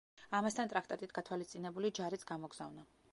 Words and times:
ამასთან 0.37 0.71
ტრაქტატით 0.71 1.13
გათვალისწინებული 1.19 1.95
ჯარიც 2.01 2.25
გამოგზავნა. 2.33 2.89